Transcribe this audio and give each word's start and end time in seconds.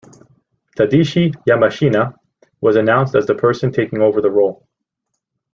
Tadashi 0.75 1.31
Yamashina 1.47 2.15
was 2.59 2.75
announced 2.75 3.13
as 3.13 3.27
the 3.27 3.35
person 3.35 3.71
taking 3.71 4.01
over 4.01 4.19
the 4.19 4.31
role. 4.31 4.67